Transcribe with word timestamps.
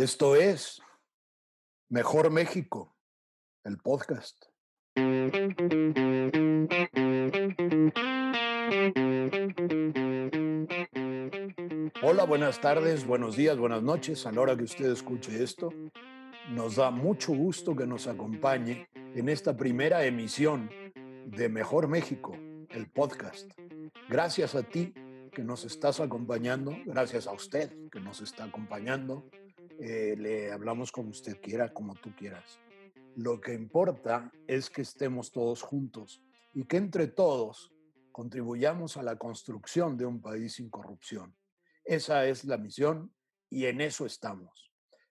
Esto 0.00 0.34
es 0.34 0.80
Mejor 1.90 2.30
México, 2.30 2.96
el 3.64 3.76
podcast. 3.76 4.46
Hola, 12.02 12.24
buenas 12.24 12.62
tardes, 12.62 13.06
buenos 13.06 13.36
días, 13.36 13.58
buenas 13.58 13.82
noches. 13.82 14.24
A 14.24 14.32
la 14.32 14.40
hora 14.40 14.56
que 14.56 14.64
usted 14.64 14.90
escuche 14.90 15.42
esto, 15.42 15.68
nos 16.48 16.76
da 16.76 16.90
mucho 16.90 17.34
gusto 17.34 17.76
que 17.76 17.86
nos 17.86 18.06
acompañe 18.06 18.88
en 18.94 19.28
esta 19.28 19.54
primera 19.54 20.06
emisión 20.06 20.70
de 21.26 21.50
Mejor 21.50 21.88
México, 21.88 22.32
el 22.70 22.90
podcast. 22.90 23.52
Gracias 24.08 24.54
a 24.54 24.62
ti 24.62 24.94
que 25.30 25.44
nos 25.44 25.66
estás 25.66 26.00
acompañando, 26.00 26.74
gracias 26.86 27.26
a 27.26 27.32
usted 27.32 27.70
que 27.90 28.00
nos 28.00 28.22
está 28.22 28.44
acompañando 28.44 29.28
eh, 29.82 30.14
le 30.18 30.52
hablamos 30.52 30.92
como 30.92 31.08
usted 31.08 31.40
quiera, 31.40 31.72
como 31.72 31.94
tú 31.94 32.14
quieras. 32.14 32.60
Lo 33.16 33.40
que 33.40 33.54
importa 33.54 34.30
es 34.46 34.68
que 34.68 34.82
estemos 34.82 35.32
todos 35.32 35.62
juntos 35.62 36.22
y 36.52 36.64
que 36.66 36.76
entre 36.76 37.06
todos 37.06 37.72
contribuyamos 38.12 38.98
a 38.98 39.02
la 39.02 39.16
construcción 39.16 39.96
de 39.96 40.04
un 40.04 40.20
país 40.20 40.54
sin 40.54 40.68
corrupción. 40.68 41.34
Esa 41.82 42.26
es 42.26 42.44
la 42.44 42.58
misión 42.58 43.14
y 43.48 43.66
en 43.66 43.80
eso 43.80 44.04
estamos. 44.04 44.70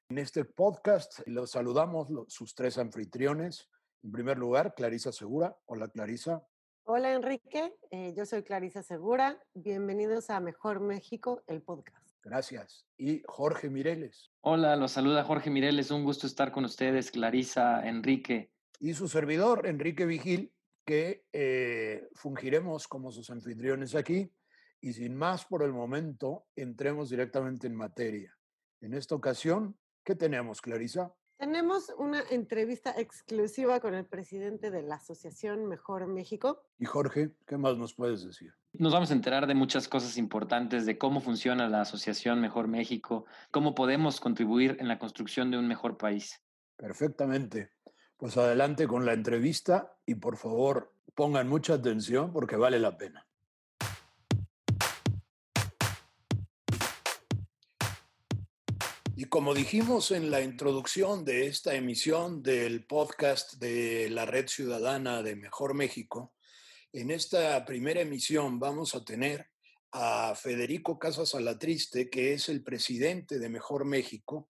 En 0.09 0.19
este 0.19 0.45
podcast 0.45 1.19
los 1.25 1.51
saludamos 1.51 2.07
sus 2.27 2.53
tres 2.53 2.77
anfitriones. 2.77 3.69
En 4.03 4.11
primer 4.11 4.37
lugar, 4.37 4.75
Clarisa 4.75 5.11
Segura. 5.11 5.57
Hola, 5.65 5.87
Clarisa. 5.87 6.45
Hola, 6.83 7.13
Enrique. 7.13 7.75
Eh, 7.89 8.13
yo 8.15 8.25
soy 8.25 8.43
Clarisa 8.43 8.83
Segura. 8.83 9.43
Bienvenidos 9.53 10.29
a 10.29 10.39
Mejor 10.39 10.79
México, 10.79 11.43
el 11.47 11.61
podcast. 11.63 12.08
Gracias. 12.23 12.85
Y 12.97 13.23
Jorge 13.25 13.69
Mireles. 13.69 14.31
Hola, 14.41 14.75
los 14.75 14.91
saluda 14.91 15.23
Jorge 15.23 15.49
Mireles. 15.49 15.91
Un 15.91 16.03
gusto 16.03 16.27
estar 16.27 16.51
con 16.51 16.65
ustedes, 16.65 17.11
Clarisa, 17.11 17.87
Enrique. 17.87 18.51
Y 18.79 18.93
su 18.93 19.07
servidor, 19.07 19.67
Enrique 19.67 20.05
Vigil, 20.05 20.53
que 20.85 21.25
eh, 21.33 22.07
fungiremos 22.13 22.87
como 22.87 23.11
sus 23.11 23.29
anfitriones 23.29 23.95
aquí. 23.95 24.31
Y 24.81 24.93
sin 24.93 25.15
más 25.15 25.45
por 25.45 25.63
el 25.63 25.73
momento, 25.73 26.47
entremos 26.55 27.09
directamente 27.09 27.67
en 27.67 27.75
materia. 27.75 28.37
En 28.81 28.93
esta 28.93 29.15
ocasión, 29.15 29.77
¿qué 30.03 30.15
tenemos, 30.15 30.61
Clarisa? 30.61 31.13
Tenemos 31.39 31.93
una 31.97 32.21
entrevista 32.31 32.93
exclusiva 32.97 33.79
con 33.79 33.95
el 33.95 34.05
presidente 34.05 34.71
de 34.71 34.81
la 34.81 34.95
Asociación 34.95 35.67
Mejor 35.67 36.05
México. 36.05 36.65
Y 36.77 36.83
Jorge, 36.83 37.31
¿qué 37.47 37.55
más 37.55 37.77
nos 37.77 37.93
puedes 37.93 38.25
decir? 38.25 38.53
Nos 38.73 38.91
vamos 38.91 39.09
a 39.09 39.13
enterar 39.13 39.47
de 39.47 39.55
muchas 39.55 39.87
cosas 39.87 40.17
importantes, 40.17 40.85
de 40.85 40.97
cómo 40.97 41.21
funciona 41.21 41.69
la 41.69 41.79
Asociación 41.79 42.41
Mejor 42.41 42.67
México, 42.67 43.25
cómo 43.51 43.73
podemos 43.73 44.19
contribuir 44.19 44.75
en 44.81 44.89
la 44.89 44.99
construcción 44.99 45.49
de 45.49 45.57
un 45.57 45.65
mejor 45.65 45.97
país. 45.97 46.43
Perfectamente. 46.75 47.71
Pues 48.17 48.35
adelante 48.35 48.85
con 48.85 49.05
la 49.05 49.13
entrevista 49.13 49.95
y 50.05 50.15
por 50.15 50.35
favor 50.35 50.93
pongan 51.15 51.47
mucha 51.47 51.75
atención 51.75 52.33
porque 52.33 52.57
vale 52.57 52.81
la 52.81 52.97
pena. 52.97 53.28
Y 59.21 59.25
como 59.25 59.53
dijimos 59.53 60.11
en 60.11 60.31
la 60.31 60.39
introducción 60.39 61.25
de 61.25 61.47
esta 61.47 61.75
emisión 61.75 62.41
del 62.41 62.85
podcast 62.85 63.55
de 63.55 64.09
la 64.09 64.25
Red 64.25 64.47
Ciudadana 64.47 65.21
de 65.21 65.35
Mejor 65.35 65.73
México, 65.73 66.33
en 66.93 67.11
esta 67.11 67.65
primera 67.65 67.99
emisión 67.99 68.61
vamos 68.61 68.95
a 68.95 69.03
tener 69.03 69.49
a 69.91 70.35
Federico 70.35 70.97
Casas 70.97 71.35
Alatriste, 71.35 72.09
que 72.09 72.31
es 72.31 72.47
el 72.47 72.63
presidente 72.63 73.39
de 73.39 73.49
Mejor 73.49 73.83
México, 73.83 74.51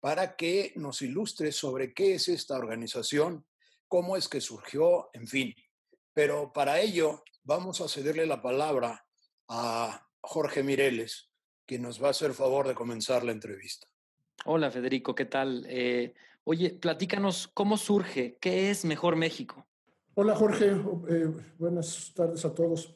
para 0.00 0.34
que 0.34 0.72
nos 0.76 1.02
ilustre 1.02 1.52
sobre 1.52 1.92
qué 1.92 2.14
es 2.14 2.28
esta 2.28 2.56
organización, 2.56 3.44
cómo 3.86 4.16
es 4.16 4.28
que 4.28 4.40
surgió, 4.40 5.10
en 5.12 5.26
fin. 5.26 5.54
Pero 6.14 6.54
para 6.54 6.80
ello 6.80 7.22
vamos 7.44 7.82
a 7.82 7.88
cederle 7.88 8.24
la 8.24 8.40
palabra 8.40 9.04
a 9.48 10.08
Jorge 10.22 10.62
Mireles, 10.62 11.28
que 11.66 11.78
nos 11.78 12.02
va 12.02 12.06
a 12.06 12.12
hacer 12.12 12.32
favor 12.32 12.66
de 12.66 12.74
comenzar 12.74 13.22
la 13.22 13.32
entrevista. 13.32 13.86
Hola 14.48 14.70
Federico, 14.70 15.12
¿qué 15.12 15.24
tal? 15.24 15.66
Eh, 15.68 16.14
oye, 16.44 16.70
platícanos 16.70 17.48
cómo 17.48 17.76
surge, 17.76 18.38
qué 18.40 18.70
es 18.70 18.84
Mejor 18.84 19.16
México. 19.16 19.66
Hola 20.14 20.36
Jorge, 20.36 20.70
eh, 21.08 21.32
buenas 21.58 22.12
tardes 22.14 22.44
a 22.44 22.54
todos. 22.54 22.94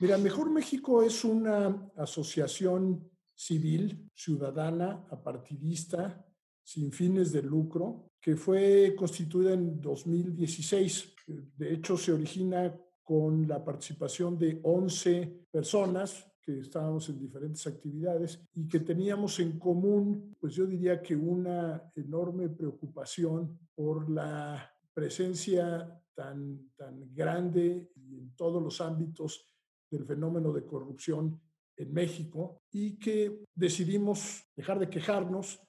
Mira, 0.00 0.18
Mejor 0.18 0.50
México 0.50 1.02
es 1.02 1.24
una 1.24 1.90
asociación 1.96 3.10
civil, 3.34 4.10
ciudadana, 4.14 5.06
apartidista, 5.10 6.26
sin 6.62 6.92
fines 6.92 7.32
de 7.32 7.42
lucro, 7.42 8.10
que 8.20 8.36
fue 8.36 8.94
constituida 8.98 9.54
en 9.54 9.80
2016. 9.80 11.14
De 11.56 11.72
hecho, 11.72 11.96
se 11.96 12.12
origina 12.12 12.78
con 13.02 13.48
la 13.48 13.64
participación 13.64 14.36
de 14.36 14.60
11 14.62 15.46
personas 15.50 16.30
que 16.46 16.60
estábamos 16.60 17.08
en 17.08 17.18
diferentes 17.18 17.66
actividades 17.66 18.40
y 18.54 18.68
que 18.68 18.78
teníamos 18.78 19.40
en 19.40 19.58
común, 19.58 20.36
pues 20.38 20.54
yo 20.54 20.64
diría 20.64 21.02
que 21.02 21.16
una 21.16 21.90
enorme 21.96 22.48
preocupación 22.48 23.58
por 23.74 24.08
la 24.08 24.72
presencia 24.94 26.00
tan, 26.14 26.70
tan 26.76 27.12
grande 27.12 27.90
en 27.96 28.32
todos 28.36 28.62
los 28.62 28.80
ámbitos 28.80 29.44
del 29.90 30.04
fenómeno 30.04 30.52
de 30.52 30.64
corrupción 30.64 31.40
en 31.76 31.92
México 31.92 32.62
y 32.70 32.96
que 32.96 33.44
decidimos 33.52 34.44
dejar 34.54 34.78
de 34.78 34.88
quejarnos 34.88 35.60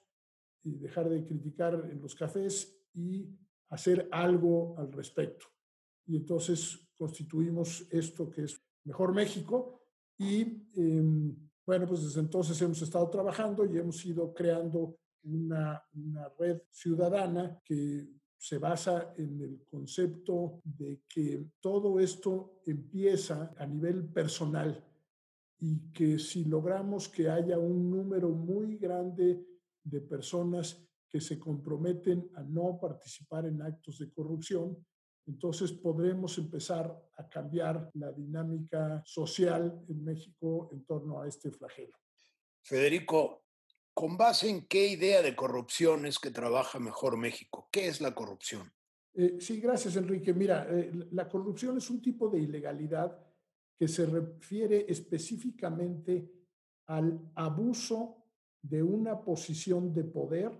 y 0.62 0.76
dejar 0.76 1.08
de 1.08 1.26
criticar 1.26 1.88
en 1.90 2.00
los 2.00 2.14
cafés 2.14 2.80
y 2.94 3.28
hacer 3.70 4.08
algo 4.12 4.78
al 4.78 4.92
respecto. 4.92 5.46
Y 6.06 6.16
entonces 6.16 6.88
constituimos 6.96 7.84
esto 7.90 8.30
que 8.30 8.44
es 8.44 8.62
Mejor 8.84 9.12
México, 9.12 9.77
y 10.18 10.68
em, 10.74 11.34
bueno, 11.64 11.86
pues 11.86 12.02
desde 12.02 12.20
entonces 12.20 12.60
hemos 12.62 12.82
estado 12.82 13.08
trabajando 13.08 13.64
y 13.64 13.78
hemos 13.78 14.04
ido 14.04 14.32
creando 14.34 14.98
una, 15.22 15.82
una 15.94 16.28
red 16.38 16.62
ciudadana 16.70 17.60
que 17.64 18.08
se 18.36 18.58
basa 18.58 19.14
en 19.16 19.40
el 19.40 19.64
concepto 19.64 20.60
de 20.64 21.02
que 21.08 21.50
todo 21.60 21.98
esto 21.98 22.60
empieza 22.66 23.52
a 23.58 23.66
nivel 23.66 24.08
personal 24.08 24.84
y 25.60 25.90
que 25.92 26.18
si 26.18 26.44
logramos 26.44 27.08
que 27.08 27.28
haya 27.28 27.58
un 27.58 27.90
número 27.90 28.30
muy 28.30 28.76
grande 28.76 29.44
de 29.82 30.00
personas 30.00 30.80
que 31.08 31.20
se 31.20 31.38
comprometen 31.38 32.30
a 32.34 32.42
no 32.42 32.78
participar 32.80 33.46
en 33.46 33.62
actos 33.62 33.98
de 33.98 34.10
corrupción, 34.10 34.76
entonces 35.28 35.72
podremos 35.72 36.38
empezar 36.38 36.98
a 37.16 37.28
cambiar 37.28 37.90
la 37.94 38.10
dinámica 38.10 39.02
social 39.04 39.84
en 39.86 40.02
México 40.02 40.70
en 40.72 40.84
torno 40.86 41.20
a 41.20 41.28
este 41.28 41.50
flagelo. 41.50 41.96
Federico, 42.62 43.44
¿con 43.92 44.16
base 44.16 44.48
en 44.48 44.66
qué 44.66 44.88
idea 44.88 45.20
de 45.20 45.36
corrupción 45.36 46.06
es 46.06 46.18
que 46.18 46.30
trabaja 46.30 46.78
mejor 46.78 47.18
México? 47.18 47.68
¿Qué 47.70 47.88
es 47.88 48.00
la 48.00 48.14
corrupción? 48.14 48.72
Eh, 49.14 49.36
sí, 49.38 49.60
gracias 49.60 49.96
Enrique. 49.96 50.32
Mira, 50.32 50.66
eh, 50.70 50.90
la 51.12 51.28
corrupción 51.28 51.76
es 51.76 51.90
un 51.90 52.00
tipo 52.00 52.30
de 52.30 52.40
ilegalidad 52.40 53.18
que 53.76 53.86
se 53.86 54.06
refiere 54.06 54.86
específicamente 54.88 56.32
al 56.86 57.30
abuso 57.34 58.24
de 58.62 58.82
una 58.82 59.20
posición 59.20 59.92
de 59.92 60.04
poder 60.04 60.50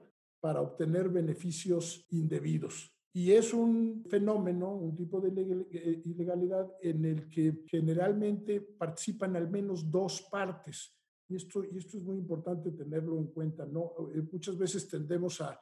para 0.40 0.60
obtener 0.60 1.08
beneficios 1.08 2.06
indebidos. 2.10 2.97
Y 3.12 3.32
es 3.32 3.54
un 3.54 4.04
fenómeno, 4.08 4.74
un 4.74 4.94
tipo 4.94 5.20
de 5.20 5.66
eh, 5.70 6.02
ilegalidad 6.04 6.70
en 6.82 7.04
el 7.04 7.28
que 7.28 7.64
generalmente 7.66 8.60
participan 8.60 9.34
al 9.36 9.50
menos 9.50 9.90
dos 9.90 10.22
partes. 10.30 10.94
Y 11.28 11.36
esto, 11.36 11.64
y 11.64 11.76
esto 11.78 11.96
es 11.96 12.04
muy 12.04 12.16
importante 12.16 12.70
tenerlo 12.72 13.18
en 13.18 13.28
cuenta. 13.28 13.66
¿no? 13.66 13.94
Eh, 14.14 14.22
muchas 14.30 14.56
veces 14.56 14.88
tendemos 14.88 15.40
a, 15.40 15.60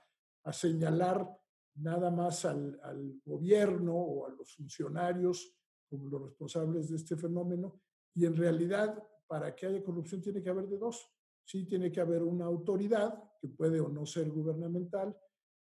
señalar 0.53 1.29
nada 1.77 2.09
más 2.09 2.45
al, 2.45 2.79
al, 2.85 3.21
gobierno 3.25 3.97
o 3.97 4.27
a 4.27 4.31
los 4.31 4.55
funcionarios 4.55 5.57
como 5.89 6.09
los 6.09 6.23
responsables 6.23 6.89
de 6.89 6.97
este 6.97 7.17
fenómeno. 7.17 7.81
Y 8.15 8.27
en 8.27 8.37
realidad, 8.37 9.03
para 9.27 9.55
que 9.55 9.67
haya 9.67 9.83
corrupción 9.83 10.21
tiene 10.21 10.43
que 10.43 10.51
haber 10.51 10.69
de 10.69 10.79
dos. 10.79 11.11
Sí, 11.45 11.65
tiene 11.65 11.93
que 11.93 12.01
haber 12.01 12.23
una 12.23 12.45
autoridad, 12.45 13.23
que 13.41 13.49
puede 13.49 13.81
o 13.81 13.89
no 13.89 14.05
ser 14.05 14.31
gubernamental, 14.31 15.17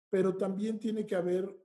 pero 0.09 0.35
también 0.35 0.79
tiene 0.79 1.05
que 1.05 1.15
haber 1.15 1.55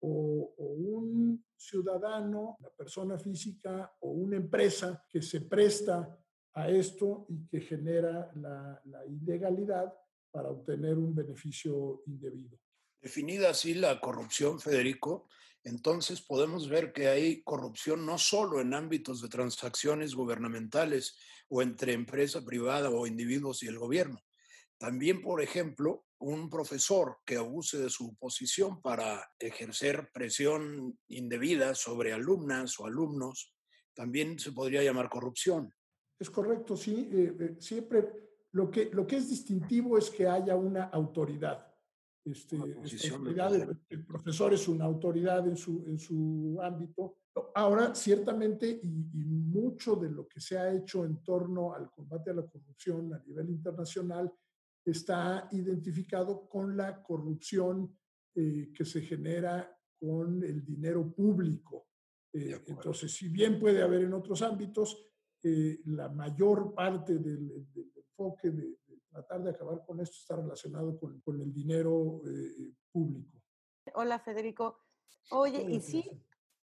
o, 0.00 0.54
un 0.58 1.44
ciudadano, 1.56 2.56
una 2.60 2.70
persona 2.70 3.18
física 3.18 3.96
o 4.00 4.10
una 4.10 4.36
empresa 4.36 5.04
que 5.08 5.22
se 5.22 5.42
presta 5.42 6.18
a 6.54 6.68
esto 6.68 7.26
y 7.28 7.46
que 7.48 7.60
genera 7.60 8.30
la, 8.34 8.80
la 8.84 9.06
ilegalidad 9.06 9.92
para 10.30 10.50
obtener 10.50 10.96
un 10.98 11.14
beneficio 11.14 12.02
indebido. 12.06 12.58
Definida 13.00 13.50
así 13.50 13.74
la 13.74 14.00
corrupción, 14.00 14.60
Federico, 14.60 15.28
entonces 15.66 16.20
podemos 16.20 16.68
ver 16.68 16.92
que 16.92 17.08
hay 17.08 17.42
corrupción 17.42 18.06
no 18.06 18.18
solo 18.18 18.60
en 18.60 18.72
ámbitos 18.72 19.20
de 19.20 19.28
transacciones 19.28 20.14
gubernamentales 20.14 21.16
o 21.48 21.60
entre 21.60 21.92
empresa 21.92 22.44
privada 22.44 22.88
o 22.90 23.04
individuos 23.06 23.64
y 23.64 23.66
el 23.66 23.78
gobierno, 23.78 24.22
También, 24.78 25.22
por 25.22 25.42
ejemplo, 25.42 26.05
un 26.18 26.48
profesor 26.48 27.18
que 27.24 27.36
abuse 27.36 27.78
de 27.78 27.90
su 27.90 28.16
posición 28.16 28.80
para 28.80 29.22
ejercer 29.38 30.10
presión 30.12 30.98
indebida 31.08 31.74
sobre 31.74 32.12
alumnas 32.12 32.78
o 32.80 32.86
alumnos, 32.86 33.54
también 33.94 34.38
se 34.38 34.52
podría 34.52 34.82
llamar 34.82 35.08
corrupción. 35.08 35.72
Es 36.18 36.30
correcto, 36.30 36.76
sí. 36.76 37.08
Eh, 37.12 37.36
eh, 37.38 37.56
siempre 37.58 38.08
lo 38.52 38.70
que, 38.70 38.90
lo 38.92 39.06
que 39.06 39.16
es 39.16 39.28
distintivo 39.28 39.98
es 39.98 40.10
que 40.10 40.26
haya 40.26 40.56
una 40.56 40.84
autoridad. 40.84 41.66
Este, 42.24 42.56
el, 42.56 44.04
profesor 44.04 44.52
es 44.52 44.66
una 44.66 44.84
autoridad 44.84 45.46
en 45.46 45.56
su, 45.56 45.84
en 45.86 45.98
su 45.98 46.58
ámbito. 46.60 47.18
Ahora, 47.54 47.94
ciertamente, 47.94 48.80
y, 48.82 49.10
y, 49.12 49.24
mucho 49.24 49.94
de 49.94 50.10
lo 50.10 50.26
que 50.26 50.40
se 50.40 50.58
ha 50.58 50.72
hecho 50.72 51.04
en 51.04 51.22
torno 51.22 51.72
al 51.72 51.90
combate 51.90 52.30
a 52.30 52.34
la 52.34 52.46
corrupción 52.46 53.14
a 53.14 53.18
nivel 53.20 53.50
internacional 53.50 54.32
está 54.90 55.48
identificado 55.50 56.48
con 56.48 56.76
la 56.76 57.02
corrupción 57.02 57.96
eh, 58.34 58.70
que 58.72 58.84
se 58.84 59.02
genera 59.02 59.76
con 59.98 60.42
el 60.44 60.64
dinero 60.64 61.12
público. 61.12 61.88
Eh, 62.32 62.62
entonces, 62.66 63.12
si 63.12 63.28
bien 63.28 63.58
puede 63.58 63.82
haber 63.82 64.02
en 64.02 64.14
otros 64.14 64.42
ámbitos, 64.42 65.04
eh, 65.42 65.80
la 65.86 66.08
mayor 66.08 66.74
parte 66.74 67.18
del, 67.18 67.66
enfoque 67.96 68.50
de, 68.50 68.78
tratar 69.10 69.42
de 69.42 69.50
acabar 69.50 69.84
con 69.84 70.00
esto 70.00 70.16
está 70.18 70.36
relacionado 70.36 70.98
con, 70.98 71.20
con 71.20 71.40
el 71.40 71.52
dinero 71.52 72.20
público. 72.92 73.42
Hola, 73.94 74.18
Federico. 74.18 74.78
Oye, 75.30 75.62
¿y 75.68 75.80
si 75.80 76.04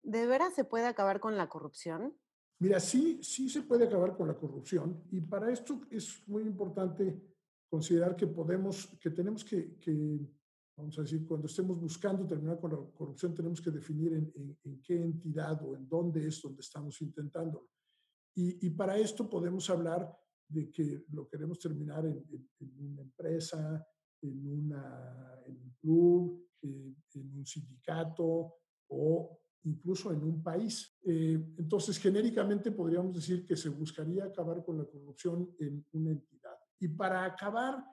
de 0.03 0.27
veras 0.27 0.53
se 0.53 0.63
puede 0.63 0.85
acabar 0.85 1.19
con 1.19 1.35
la 1.35 1.49
corrupción? 1.49 2.15
Mira, 2.59 2.79
sí, 2.79 3.19
sí 3.21 3.49
se 3.49 3.63
puede 3.63 3.85
acabar 3.85 4.15
con 4.15 4.27
la 4.27 4.35
corrupción 4.35 5.03
y 5.11 5.21
para 5.21 5.51
esto 5.51 5.81
es 5.91 6.27
muy 6.27 6.43
importante 6.43 7.36
considerar 7.69 8.15
que 8.15 8.27
podemos, 8.27 8.87
que 8.99 9.09
tenemos 9.09 9.43
que, 9.43 9.77
vamos 10.75 10.97
a 10.97 11.01
decir, 11.01 11.25
cuando 11.25 11.47
estemos 11.47 11.79
buscando 11.79 12.25
terminar 12.25 12.59
con 12.59 12.71
la 12.71 12.77
corrupción, 12.77 13.33
tenemos 13.33 13.61
que 13.61 13.71
definir 13.71 14.13
en, 14.13 14.81
qué 14.83 15.01
entidad 15.01 15.61
o 15.63 15.75
en 15.75 15.87
dónde 15.87 16.27
es 16.27 16.41
donde 16.41 16.61
estamos 16.61 17.01
intentándolo. 17.01 17.69
Y, 18.35 18.69
para 18.69 18.95
esto 18.97 19.27
podemos 19.27 19.67
hablar 19.71 20.15
de 20.47 20.71
que 20.71 21.05
lo 21.09 21.27
queremos 21.27 21.57
terminar 21.57 22.05
en, 22.05 22.23
una 22.77 23.01
empresa, 23.01 23.83
en, 24.21 24.47
una, 24.47 25.41
en 25.47 25.57
un 25.59 25.75
club, 25.81 26.47
en 26.61 27.35
un 27.35 27.45
sindicato 27.45 28.53
o 28.89 29.39
incluso 29.67 30.11
en 30.11 30.23
un 30.23 30.41
país. 30.41 30.97
Eh, 31.03 31.37
entonces, 31.57 31.97
genéricamente 31.99 32.71
podríamos 32.71 33.13
decir 33.15 33.45
que 33.45 33.55
se 33.55 33.69
buscaría 33.69 34.25
acabar 34.25 34.63
con 34.63 34.77
la 34.77 34.85
corrupción 34.85 35.55
en 35.59 35.85
una 35.91 36.11
entidad. 36.11 36.36
Y 36.79 36.89
para 36.89 37.25
acabar 37.25 37.83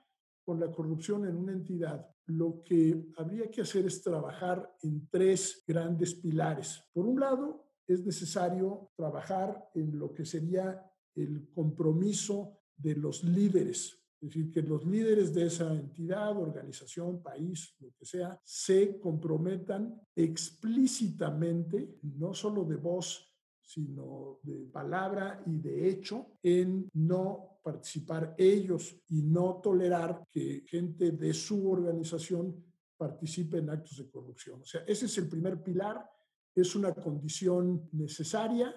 con 0.44 0.60
la 0.60 0.70
corrupción 0.70 1.26
en 1.26 1.36
una 1.36 1.52
entidad, 1.52 2.06
lo 2.26 2.62
que 2.62 3.08
habría 3.16 3.50
que 3.50 3.62
hacer 3.62 3.86
es 3.86 4.02
trabajar 4.02 4.76
en 4.82 5.08
tres 5.08 5.62
grandes 5.66 6.14
pilares. 6.14 6.82
Por 6.92 7.06
un 7.06 7.20
lado, 7.20 7.64
es 7.86 8.04
necesario 8.04 8.90
trabajar 8.96 9.70
en 9.75 9.98
lo 9.98 10.12
que 10.12 10.25
sería 10.25 10.82
el 11.14 11.50
compromiso 11.52 12.60
de 12.76 12.96
los 12.96 13.22
líderes, 13.22 14.00
es 14.20 14.31
decir, 14.31 14.50
que 14.50 14.62
los 14.62 14.86
líderes 14.86 15.34
de 15.34 15.46
esa 15.46 15.72
entidad, 15.72 16.36
organización, 16.36 17.22
país, 17.22 17.76
lo 17.78 17.92
que 17.92 18.06
sea, 18.06 18.40
se 18.42 18.98
comprometan 18.98 20.00
explícitamente, 20.16 21.98
no 22.02 22.32
solo 22.32 22.64
de 22.64 22.76
voz, 22.76 23.31
sino 23.60 24.40
de 24.42 24.66
palabra 24.72 25.42
y 25.46 25.58
de 25.58 25.88
hecho, 25.88 26.38
en 26.42 26.88
no 26.94 27.54
participar 27.64 28.34
ellos 28.37 28.94
y 29.08 29.22
no 29.22 29.61
tolerar 29.62 30.28
que 30.31 30.64
gente 30.66 31.12
de 31.12 31.32
su 31.32 31.70
organización 31.70 32.62
participe 32.94 33.56
en 33.56 33.70
actos 33.70 33.96
de 33.96 34.11
corrupción. 34.11 34.61
O 34.61 34.64
sea, 34.66 34.82
ese 34.87 35.06
es 35.06 35.16
el 35.16 35.28
primer 35.28 35.62
pilar, 35.62 36.06
es 36.55 36.76
una 36.76 36.93
condición 36.93 37.88
necesaria, 37.93 38.72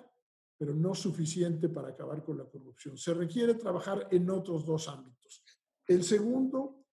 pero 0.57 0.73
no 0.73 0.95
suficiente 0.95 1.67
para 1.67 1.89
acabar 1.89 2.23
con 2.23 2.37
la 2.37 2.45
corrupción. 2.45 2.97
Se 2.97 3.13
requiere 3.13 3.55
trabajar 3.55 4.07
en 4.09 4.29
otros 4.29 4.65
dos 4.65 4.87
ámbitos. 4.87 5.43
El 5.85 6.03
segundo 6.03 6.85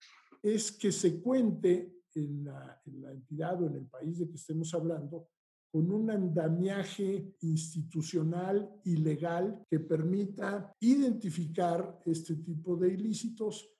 es 0.42 0.72
que 0.72 0.90
se 0.90 1.20
cuente 1.20 2.04
en 2.14 2.44
la, 2.44 2.80
en 2.86 3.02
la 3.02 3.12
entidad 3.12 3.62
o 3.62 3.66
en 3.66 3.76
el 3.76 3.86
país 3.86 4.18
de 4.18 4.28
que 4.28 4.36
estemos 4.36 4.72
hablando 4.72 5.28
con 5.72 5.90
un 5.90 6.10
andamiaje 6.10 7.34
institucional 7.40 8.78
y 8.84 8.96
legal 8.96 9.64
que 9.70 9.80
permita 9.80 10.70
identificar 10.80 11.98
este 12.04 12.36
tipo 12.36 12.76
de 12.76 12.92
ilícitos, 12.92 13.70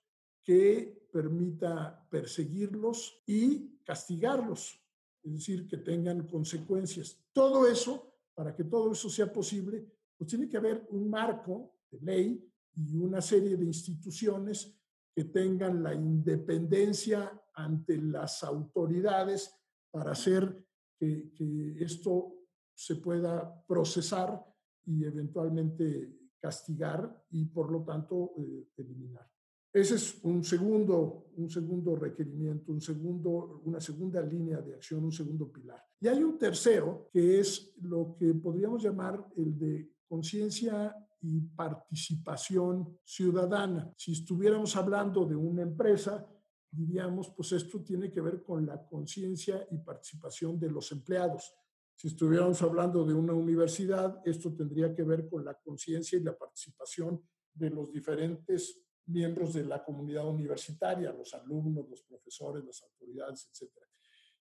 que 0.43 1.07
permita 1.11 2.07
perseguirlos 2.09 3.21
y 3.27 3.77
castigarlos, 3.83 4.81
es 5.21 5.33
decir, 5.33 5.67
que 5.67 5.77
tengan 5.77 6.25
consecuencias. 6.25 7.23
Todo 7.31 7.67
eso, 7.67 8.11
para 8.33 8.55
que 8.55 8.63
todo 8.63 8.93
eso 8.93 9.07
sea 9.07 9.31
posible, 9.31 9.85
pues 10.17 10.27
tiene 10.27 10.49
que 10.49 10.57
haber 10.57 10.87
un 10.89 11.07
marco 11.07 11.75
de 11.91 11.99
ley 11.99 12.51
y 12.75 12.97
una 12.97 13.21
serie 13.21 13.55
de 13.55 13.65
instituciones 13.65 14.75
que 15.13 15.25
tengan 15.25 15.83
la 15.83 15.93
independencia 15.93 17.39
ante 17.53 17.97
las 17.97 18.43
autoridades 18.43 19.53
para 19.91 20.13
hacer 20.13 20.65
que, 21.03 21.83
esto 21.83 22.33
se 22.73 22.95
pueda 22.95 23.63
procesar 23.67 24.43
y 24.85 25.03
eventualmente 25.03 26.31
castigar 26.39 27.25
y 27.31 27.45
por 27.45 27.71
lo 27.71 27.83
tanto 27.83 28.33
eh, 28.37 28.67
eliminar. 28.77 29.29
Ese 29.71 29.95
es 29.95 30.23
un 30.23 30.43
segundo, 30.43 31.31
un 31.37 31.49
segundo 31.49 31.95
requerimiento, 31.95 32.71
un 32.71 32.81
segundo, 32.81 33.61
una 33.65 33.79
segunda 33.79 34.21
línea 34.21 34.61
de 34.61 34.75
acción, 34.75 35.03
un 35.03 35.11
segundo 35.11 35.51
pilar. 35.51 35.83
Y 35.99 36.07
hay 36.07 36.21
un 36.23 36.37
tercero, 36.37 37.09
que 37.11 37.39
es 37.39 37.73
lo 37.81 38.15
que 38.19 38.33
podríamos 38.35 38.83
llamar 38.83 39.25
el 39.35 39.57
de 39.57 39.89
conciencia 40.07 40.95
y 41.21 41.39
participación 41.39 42.99
ciudadana. 43.03 43.91
Si 43.97 44.11
estuviéramos 44.11 44.75
hablando 44.75 45.25
de 45.25 45.35
una 45.35 45.63
empresa, 45.63 46.27
diríamos, 46.75 47.29
pues 47.29 47.51
esto 47.51 47.81
tiene 47.83 48.11
que 48.11 48.21
ver 48.21 48.43
con 48.43 48.65
la 48.65 48.85
conciencia 48.85 49.67
y 49.71 49.77
participación 49.77 50.59
de 50.59 50.69
los 50.69 50.91
empleados. 50.91 51.53
Si 51.95 52.07
estuviéramos 52.07 52.61
hablando 52.61 53.05
de 53.05 53.13
una 53.13 53.33
universidad, 53.33 54.21
esto 54.25 54.53
tendría 54.53 54.93
que 54.93 55.03
ver 55.03 55.29
con 55.29 55.45
la 55.45 55.53
conciencia 55.53 56.17
y 56.17 56.23
la 56.23 56.37
participación 56.37 57.21
de 57.53 57.69
los 57.69 57.91
diferentes 57.91 58.81
miembros 59.05 59.53
de 59.53 59.65
la 59.65 59.83
comunidad 59.83 60.27
universitaria, 60.27 61.13
los 61.13 61.33
alumnos, 61.33 61.89
los 61.89 62.01
profesores, 62.03 62.63
las 62.63 62.81
autoridades, 62.83 63.47
etc. 63.51 63.71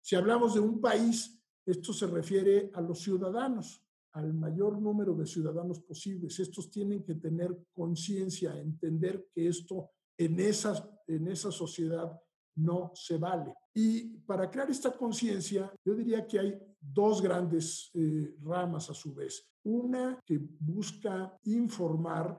Si 0.01 0.17
hablamos 0.17 0.55
de 0.55 0.61
un 0.61 0.81
país, 0.81 1.39
esto 1.67 1.93
se 1.93 2.07
refiere 2.07 2.71
a 2.73 2.81
los 2.81 3.01
ciudadanos, 3.01 3.85
al 4.13 4.33
mayor 4.33 4.81
número 4.81 5.15
de 5.15 5.27
ciudadanos 5.27 5.81
posibles. 5.81 6.39
Estos 6.39 6.71
tienen 6.71 7.05
que 7.05 7.15
tener 7.15 7.67
conciencia, 7.73 8.59
entender 8.59 9.29
que 9.33 9.49
esto 9.49 9.91
en 10.17 10.39
esa, 10.41 10.89
en 11.07 11.29
esa 11.29 11.51
sociedad 11.51 12.21
no 12.57 12.93
se 12.95 13.17
vale. 13.19 13.55
Y 13.75 14.19
para 14.19 14.51
crear 14.51 14.71
esta 14.71 14.93
conciencia, 14.93 15.73
yo 15.85 15.95
diría 15.95 16.27
que 16.27 16.39
hay 16.39 16.59
dos 16.81 17.23
grandes 17.23 17.91
eh, 17.95 18.35
ramas 18.43 18.91
a 18.91 18.95
su 18.95 19.15
vez. 19.15 19.49
Una 19.65 20.21
que 20.25 20.39
busca 20.39 21.39
informar, 21.45 22.39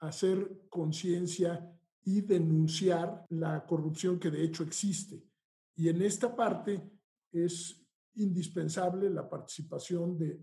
hacer 0.00 0.66
conciencia 0.68 1.66
y 2.04 2.20
denunciar 2.20 3.26
la 3.30 3.64
corrupción 3.66 4.18
que 4.18 4.30
de 4.30 4.42
hecho 4.42 4.62
existe. 4.62 5.22
Y 5.76 5.88
en 5.88 6.02
esta 6.02 6.34
parte 6.34 6.90
es 7.32 7.76
indispensable 8.14 9.08
la 9.08 9.28
participación 9.28 10.18
de, 10.18 10.40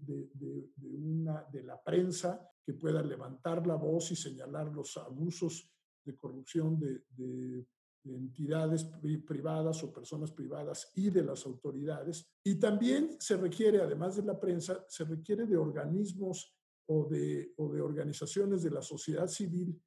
una, 0.81 1.43
de 1.51 1.63
la 1.63 1.81
prensa 1.81 2.41
que 2.65 2.73
pueda 2.73 3.01
levantar 3.01 3.65
la 3.67 3.75
voz 3.75 4.11
y 4.11 4.15
señalar 4.15 4.67
los 4.73 4.97
abusos 4.97 5.69
de 6.03 6.15
corrupción 6.15 6.79
de, 6.79 7.65
de, 8.07 8.17
entidades 8.17 8.85
privadas 9.25 9.83
o 9.83 9.93
personas 9.93 10.31
privadas 10.31 10.91
y 10.95 11.09
de 11.09 11.23
las 11.23 11.45
autoridades. 11.45 12.27
Y 12.43 12.55
también 12.55 13.17
se 13.19 13.37
requiere, 13.37 13.81
además 13.81 14.15
de 14.15 14.23
la 14.23 14.39
prensa, 14.39 14.85
se 14.87 15.03
requiere 15.03 15.45
de 15.45 15.57
organismos 15.57 16.55
o 16.87 17.07
de, 17.09 17.53
o 17.57 17.69
de 17.69 17.81
organizaciones 17.81 18.63
de 18.63 18.71
la 18.71 18.81
sociedad 18.81 19.27
civil 19.27 19.79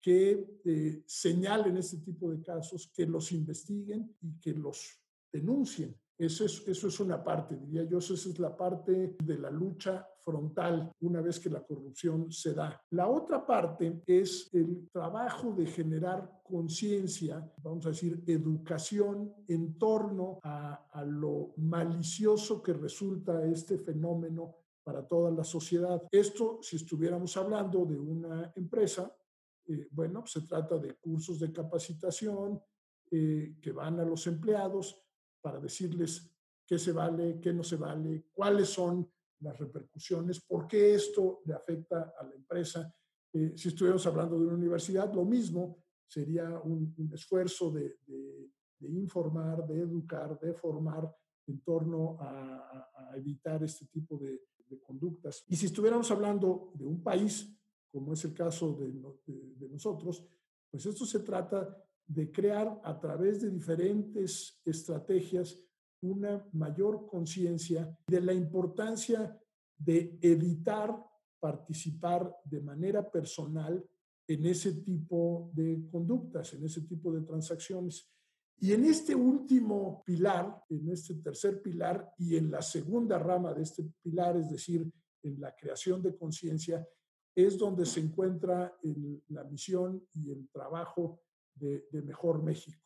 que 0.00 0.60
eh, 0.64 1.02
señalen 1.06 1.76
este 1.78 1.98
tipo 1.98 2.30
de 2.30 2.40
casos, 2.40 2.92
que 2.94 3.06
los 3.06 3.32
investiguen 3.32 4.16
y 4.22 4.38
que 4.38 4.52
los 4.52 5.00
denuncien. 5.32 5.98
Eso 6.18 6.46
es, 6.46 6.66
eso 6.66 6.88
es 6.88 7.00
una 7.00 7.22
parte, 7.22 7.56
diría 7.56 7.84
yo, 7.84 7.98
esa 7.98 8.14
es 8.14 8.38
la 8.38 8.56
parte 8.56 9.16
de 9.22 9.38
la 9.38 9.50
lucha 9.50 10.08
frontal 10.20 10.90
una 11.00 11.20
vez 11.20 11.38
que 11.38 11.50
la 11.50 11.62
corrupción 11.62 12.32
se 12.32 12.54
da. 12.54 12.80
La 12.90 13.06
otra 13.08 13.46
parte 13.46 14.02
es 14.06 14.48
el 14.54 14.88
trabajo 14.90 15.52
de 15.52 15.66
generar 15.66 16.40
conciencia, 16.42 17.52
vamos 17.62 17.84
a 17.86 17.90
decir, 17.90 18.24
educación 18.26 19.34
en 19.46 19.78
torno 19.78 20.40
a, 20.42 21.04
lo 21.04 21.52
malicioso 21.58 22.62
que 22.62 22.72
resulta 22.72 23.44
este 23.44 23.78
fenómeno 23.78 24.56
para 24.82 25.06
toda 25.06 25.30
la 25.30 25.44
sociedad. 25.44 26.02
Esto, 26.10 26.58
si 26.62 26.76
estuviéramos 26.76 27.36
hablando 27.36 27.84
de 27.84 27.98
una 27.98 28.52
empresa, 28.56 29.12
Eh, 29.68 29.88
bueno, 29.90 30.20
pues, 30.20 30.32
se 30.32 30.42
trata 30.42 30.78
de 30.78 30.94
cursos 30.94 31.40
de 31.40 31.50
capacitación 31.50 32.60
eh, 33.10 33.56
que 33.60 33.72
van 33.72 33.98
a 33.98 34.04
los 34.04 34.26
empleados 34.26 35.05
para 35.40 35.60
decirles 35.60 36.30
qué 36.66 36.78
se 36.78 36.92
vale, 36.92 37.40
qué 37.40 37.52
no 37.52 37.62
se 37.62 37.76
vale, 37.76 38.26
cuáles 38.32 38.68
son 38.68 39.08
las 39.40 39.58
repercusiones, 39.58 40.40
por 40.40 40.66
qué 40.66 40.94
esto 40.94 41.42
le 41.44 41.54
afecta 41.54 42.14
a 42.18 42.24
la 42.24 42.34
empresa. 42.34 42.92
Eh, 43.32 43.52
si 43.56 43.68
estuviéramos 43.68 44.06
hablando 44.06 44.38
de 44.38 44.46
una 44.46 44.54
universidad, 44.54 45.12
lo 45.12 45.24
mismo, 45.24 45.84
sería 46.06 46.58
un, 46.60 46.94
esfuerzo 47.12 47.70
de, 47.70 47.98
informar, 48.80 49.66
de 49.66 49.80
educar, 49.80 50.38
de 50.40 50.54
formar 50.54 51.12
en 51.46 51.60
torno 51.60 52.16
a, 52.20 52.82
evitar 53.16 53.62
este 53.62 53.86
tipo 53.86 54.18
de, 54.18 54.40
conductas. 54.82 55.44
Y 55.46 55.54
si 55.54 55.66
estuviéramos 55.66 56.10
hablando 56.10 56.72
de 56.74 56.84
un 56.84 57.00
país, 57.00 57.56
como 57.88 58.12
es 58.12 58.24
el 58.24 58.34
caso 58.34 58.72
de, 58.74 58.90
de 58.90 59.68
nosotros, 59.68 60.26
pues 60.68 60.84
esto 60.86 61.06
se 61.06 61.20
trata 61.20 61.85
de 62.06 62.30
crear 62.30 62.80
a 62.84 62.98
través 62.98 63.40
de 63.40 63.50
diferentes 63.50 64.60
estrategias 64.64 65.58
una 66.02 66.46
mayor 66.52 67.06
conciencia 67.06 67.98
de 68.06 68.20
la 68.20 68.32
importancia 68.32 69.38
de 69.76 70.18
evitar 70.20 70.96
participar 71.40 72.34
de 72.44 72.60
manera 72.60 73.10
personal 73.10 73.84
en 74.28 74.46
ese 74.46 74.72
tipo 74.74 75.50
de 75.54 75.86
conductas, 75.90 76.52
en 76.54 76.64
ese 76.64 76.82
tipo 76.82 77.12
de 77.12 77.22
transacciones. 77.22 78.10
Y 78.58 78.72
en 78.72 78.84
este 78.84 79.14
último 79.14 80.02
pilar, 80.04 80.62
en 80.70 80.88
este 80.90 81.14
tercer 81.16 81.60
pilar 81.60 82.10
y 82.18 82.36
en 82.36 82.50
la 82.50 82.62
segunda 82.62 83.18
rama 83.18 83.52
de 83.52 83.62
este 83.62 83.84
pilar, 84.02 84.36
es 84.36 84.50
decir, 84.50 84.90
en 85.22 85.40
la 85.40 85.54
creación 85.54 86.02
de 86.02 86.16
conciencia, 86.16 86.86
es 87.34 87.58
donde 87.58 87.84
se 87.84 88.00
encuentra 88.00 88.74
la 89.28 89.44
misión 89.44 90.08
y 90.14 90.30
el 90.30 90.48
trabajo 90.48 91.20
de, 91.56 92.02
Mejor 92.02 92.42
México. 92.42 92.82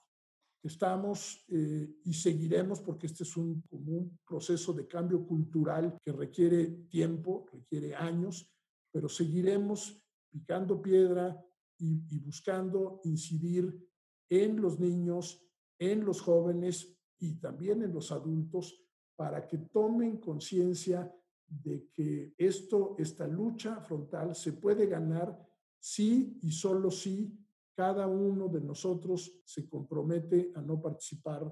Estamos 0.62 1.44
eh, 1.48 2.00
y 2.04 2.12
seguiremos 2.12 2.80
porque 2.80 3.06
este 3.06 3.24
es 3.24 3.36
un, 3.36 3.62
un 3.70 4.18
proceso 4.26 4.72
de 4.72 4.86
cambio 4.86 5.26
cultural 5.26 5.98
que 6.04 6.12
requiere 6.12 6.66
tiempo, 6.88 7.46
requiere 7.52 7.94
años, 7.94 8.46
pero 8.92 9.08
seguiremos 9.08 10.02
picando 10.28 10.80
piedra 10.80 11.42
y, 11.78 12.04
y 12.14 12.18
buscando 12.18 13.00
incidir 13.04 13.88
en 14.28 14.60
los 14.60 14.78
niños, 14.78 15.42
en 15.78 16.04
los 16.04 16.20
jóvenes 16.20 16.96
y 17.18 17.36
también 17.36 17.82
en 17.82 17.92
los 17.92 18.12
adultos 18.12 18.82
para 19.16 19.46
que 19.46 19.58
tomen 19.58 20.18
conciencia 20.18 21.12
de 21.46 21.88
que 21.92 22.34
esto, 22.38 22.94
esta 22.98 23.26
lucha 23.26 23.80
frontal 23.80 24.34
se 24.34 24.52
puede 24.52 24.86
ganar 24.86 25.36
si 25.78 26.38
y 26.42 26.52
solo 26.52 26.90
si 26.90 27.36
cada 27.80 28.06
uno 28.06 28.48
de 28.48 28.60
nosotros 28.60 29.32
se 29.42 29.66
compromete 29.66 30.52
a 30.54 30.60
no 30.60 30.82
participar 30.82 31.50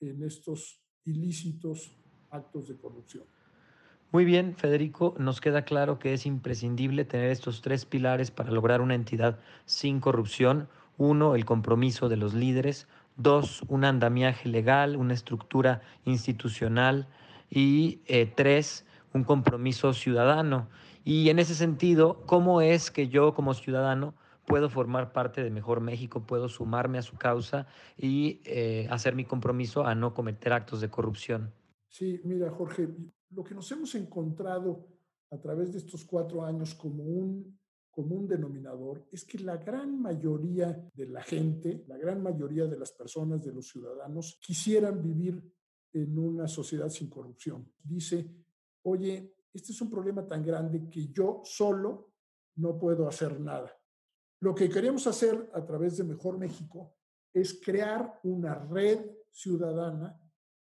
en 0.00 0.24
estos 0.24 0.82
ilícitos 1.04 1.96
actos 2.30 2.66
de 2.66 2.76
corrupción. 2.76 3.22
Muy 4.10 4.24
bien, 4.24 4.56
Federico, 4.56 5.14
nos 5.20 5.40
queda 5.40 5.62
claro 5.62 6.00
que 6.00 6.14
es 6.14 6.26
imprescindible 6.26 7.04
tener 7.04 7.30
estos 7.30 7.62
tres 7.62 7.84
pilares 7.84 8.32
para 8.32 8.50
lograr 8.50 8.80
una 8.80 8.96
entidad 8.96 9.38
sin 9.66 10.00
corrupción. 10.00 10.68
Uno, 10.96 11.36
el 11.36 11.44
compromiso 11.44 12.08
de 12.08 12.16
los 12.16 12.34
líderes. 12.34 12.88
Dos, 13.16 13.62
un 13.68 13.84
andamiaje 13.84 14.48
legal, 14.48 14.96
una 14.96 15.14
estructura 15.14 15.82
institucional. 16.04 17.06
Y 17.50 18.00
eh, 18.06 18.26
tres, 18.26 18.84
un 19.14 19.22
compromiso 19.22 19.92
ciudadano. 19.92 20.68
Y 21.04 21.28
en 21.28 21.38
ese 21.38 21.54
sentido, 21.54 22.20
¿cómo 22.26 22.62
es 22.62 22.90
que 22.90 23.06
yo 23.06 23.32
como 23.32 23.54
ciudadano 23.54 24.14
puedo 24.48 24.70
formar 24.70 25.12
parte 25.12 25.44
de 25.44 25.50
Mejor 25.50 25.80
México, 25.80 26.26
puedo 26.26 26.48
sumarme 26.48 26.98
a 26.98 27.02
su 27.02 27.16
causa 27.16 27.66
y 27.96 28.40
eh, 28.44 28.88
hacer 28.90 29.14
mi 29.14 29.24
compromiso 29.24 29.84
a 29.84 29.94
no 29.94 30.14
cometer 30.14 30.52
actos 30.52 30.80
de 30.80 30.90
corrupción. 30.90 31.52
Sí, 31.88 32.20
mira, 32.24 32.50
Jorge, 32.50 32.88
lo 33.30 33.44
que 33.44 33.54
nos 33.54 33.70
hemos 33.70 33.94
encontrado 33.94 34.88
a 35.30 35.38
través 35.38 35.72
de 35.72 35.78
estos 35.78 36.04
cuatro 36.04 36.44
años 36.44 36.74
como 36.74 37.04
un 37.04 37.58
común 37.90 38.26
denominador 38.26 39.06
es 39.12 39.24
que 39.24 39.38
la 39.38 39.56
gran 39.56 40.00
mayoría 40.00 40.88
de 40.94 41.06
la 41.06 41.22
gente, 41.22 41.84
la 41.86 41.98
gran 41.98 42.22
mayoría 42.22 42.66
de 42.66 42.78
las 42.78 42.92
personas, 42.92 43.44
de 43.44 43.52
los 43.52 43.68
ciudadanos, 43.68 44.38
quisieran 44.40 45.02
vivir 45.02 45.42
en 45.92 46.18
una 46.18 46.48
sociedad 46.48 46.88
sin 46.88 47.08
corrupción. 47.08 47.70
Dice, 47.82 48.30
oye, 48.82 49.34
este 49.52 49.72
es 49.72 49.80
un 49.80 49.90
problema 49.90 50.26
tan 50.26 50.44
grande 50.44 50.88
que 50.88 51.08
yo 51.08 51.42
solo 51.44 52.12
no 52.56 52.78
puedo 52.78 53.08
hacer 53.08 53.40
nada. 53.40 53.77
Lo 54.40 54.54
que 54.54 54.68
queremos 54.68 55.06
hacer 55.06 55.50
a 55.52 55.64
través 55.64 55.96
de 55.96 56.04
Mejor 56.04 56.38
México 56.38 56.94
es 57.32 57.60
crear 57.60 58.20
una 58.22 58.54
red 58.54 59.04
ciudadana 59.32 60.20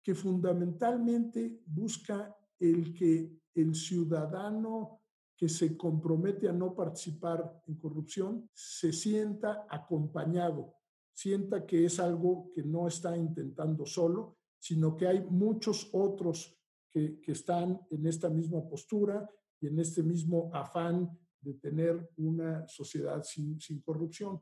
que 0.01 0.15
fundamentalmente 0.15 1.61
busca 1.65 2.35
el 2.59 2.93
que 2.93 3.41
el 3.53 3.75
ciudadano 3.75 5.01
que 5.37 5.47
se 5.47 5.77
compromete 5.77 6.47
a 6.49 6.53
no 6.53 6.75
participar 6.75 7.63
en 7.67 7.75
corrupción 7.75 8.49
se 8.53 8.91
sienta 8.93 9.65
acompañado, 9.69 10.75
sienta 11.13 11.65
que 11.65 11.85
es 11.85 11.99
algo 11.99 12.51
que 12.53 12.63
no 12.63 12.87
está 12.87 13.15
intentando 13.15 13.85
solo, 13.85 14.37
sino 14.59 14.95
que 14.95 15.07
hay 15.07 15.21
muchos 15.21 15.89
otros 15.93 16.55
que, 16.89 17.19
que 17.21 17.31
están 17.31 17.79
en 17.89 18.05
esta 18.05 18.29
misma 18.29 18.67
postura 18.67 19.27
y 19.59 19.67
en 19.67 19.79
este 19.79 20.03
mismo 20.03 20.49
afán 20.53 21.17
de 21.41 21.55
tener 21.55 22.09
una 22.17 22.67
sociedad 22.67 23.23
sin, 23.23 23.57
corrupción. 23.83 24.41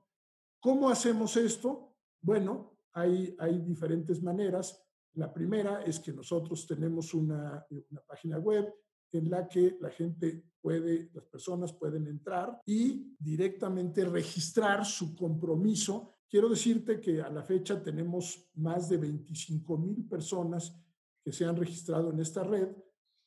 ¿Cómo 0.59 0.89
hacemos 0.89 1.35
esto? 1.37 1.95
Bueno, 2.21 2.77
hay, 2.93 3.35
hay 3.39 3.59
diferentes 3.59 4.21
maneras. 4.21 4.83
La 5.13 5.33
primera 5.33 5.83
es 5.83 5.99
que 5.99 6.13
nosotros 6.13 6.67
tenemos 6.67 7.13
una, 7.13 7.65
una 7.89 8.01
página 8.01 8.37
web 8.37 8.73
en 9.11 9.29
la 9.29 9.47
que 9.47 9.77
la 9.79 9.89
gente 9.89 10.43
puede, 10.61 11.09
las 11.13 11.25
personas 11.25 11.73
pueden 11.73 12.07
entrar 12.07 12.61
y 12.65 13.15
directamente 13.17 14.05
registrar 14.05 14.85
su 14.85 15.15
compromiso. 15.15 16.15
Quiero 16.29 16.49
decirte 16.49 16.99
que 16.99 17.21
a 17.21 17.29
la 17.29 17.43
fecha 17.43 17.81
tenemos 17.81 18.49
más 18.55 18.89
de 18.89 18.97
25 18.97 19.77
mil 19.77 20.07
personas 20.07 20.75
que 21.23 21.31
se 21.31 21.45
han 21.45 21.55
registrado 21.55 22.11
en 22.11 22.19
esta 22.19 22.43
red 22.43 22.69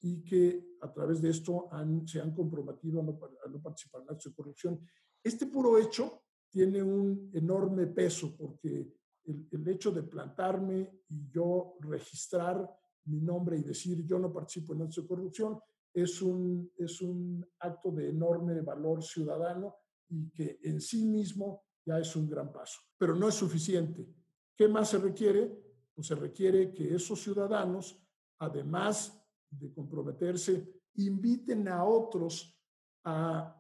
y 0.01 0.23
que 0.23 0.72
a 0.83 0.93
través 0.93 1.23
de 1.23 1.31
esto 1.31 1.71
se 2.07 2.21
han 2.21 2.35
comprometido 2.35 3.01
a 3.01 3.05
no, 3.05 3.63
participar 3.63 4.03
en 4.03 4.11
actos 4.11 4.33
de 4.33 4.35
corrupción. 4.35 4.81
Este 5.23 5.47
puro 5.47 5.79
hecho 5.79 6.23
tiene 6.51 6.83
un 6.83 7.31
enorme 7.33 7.87
peso 7.87 8.37
porque 8.37 8.93
el, 9.25 9.49
el, 9.51 9.69
hecho 9.69 9.93
de 9.93 10.03
plantarme 10.03 11.03
y 11.09 11.31
yo 11.31 11.77
registrar 11.81 12.69
mi 13.05 13.21
nombre 13.21 13.57
y 13.57 13.63
decir 13.63 14.05
yo 14.05 14.19
no 14.19 14.33
participo 14.33 14.75
en 14.75 14.83
actos 14.83 15.05
de 15.05 15.09
corrupción 15.09 15.59
es 15.95 16.21
un, 16.23 16.71
es 16.77 17.01
un 17.01 17.47
acto 17.61 17.91
de 17.93 18.09
enorme 18.09 18.61
valor 18.63 19.03
ciudadano 19.03 19.77
y 20.09 20.31
que 20.31 20.59
en 20.63 20.81
sí 20.81 21.05
mismo 21.05 21.65
ya 21.85 21.99
es 21.99 22.15
un 22.17 22.29
gran 22.29 22.53
paso. 22.53 22.81
Pero 22.99 23.15
no 23.15 23.29
es 23.29 23.35
suficiente. 23.35 24.07
¿Qué 24.57 24.69
más 24.69 24.91
se 24.91 24.99
requiere? 24.99 25.51
Pues 25.95 26.07
se 26.07 26.15
requiere 26.15 26.73
que 26.73 26.95
esos 26.95 27.23
ciudadanos, 27.23 28.01
además 28.39 29.22
de 29.59 29.73
comprometerse, 29.73 30.83
inviten 30.97 31.69
a 31.69 31.85
otros 31.85 32.59
a, 33.05 33.59